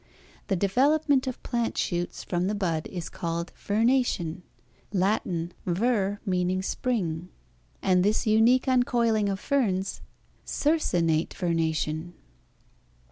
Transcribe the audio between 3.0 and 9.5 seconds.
called vernation (Latin, ver meaning spring), and this unique uncoiling of